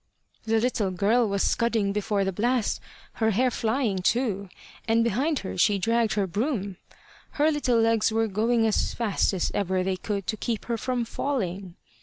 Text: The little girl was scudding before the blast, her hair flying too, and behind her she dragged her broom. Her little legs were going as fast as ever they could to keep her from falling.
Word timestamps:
The 0.45 0.59
little 0.59 0.89
girl 0.89 1.29
was 1.29 1.43
scudding 1.43 1.93
before 1.93 2.25
the 2.25 2.31
blast, 2.31 2.81
her 3.21 3.29
hair 3.29 3.51
flying 3.51 3.99
too, 3.99 4.49
and 4.87 5.03
behind 5.03 5.37
her 5.45 5.59
she 5.59 5.77
dragged 5.77 6.13
her 6.13 6.25
broom. 6.25 6.77
Her 7.33 7.51
little 7.51 7.79
legs 7.79 8.11
were 8.11 8.25
going 8.27 8.65
as 8.65 8.95
fast 8.95 9.31
as 9.31 9.51
ever 9.53 9.83
they 9.83 9.97
could 9.97 10.25
to 10.25 10.37
keep 10.37 10.65
her 10.65 10.75
from 10.79 11.05
falling. 11.05 11.75